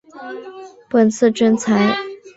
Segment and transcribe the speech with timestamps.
[0.89, 1.95] 本次征才